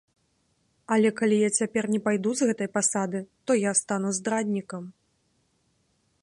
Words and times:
Але 0.93 1.09
калі 1.19 1.37
я 1.41 1.49
цяпер 1.59 1.83
не 1.95 1.99
пайду 2.07 2.31
з 2.39 2.47
гэтай 2.53 2.69
пасады, 2.79 3.19
то 3.45 3.51
я 3.69 3.75
стану 3.81 4.09
здраднікам. 4.21 4.83